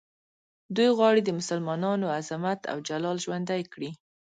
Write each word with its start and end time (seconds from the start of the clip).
دوی 0.75 0.89
غواړي 0.97 1.21
د 1.23 1.29
مسلمانانو 1.39 2.13
عظمت 2.17 2.59
او 2.71 2.77
جلال 2.87 3.17
ژوندی 3.25 3.61
کړي. 3.73 3.89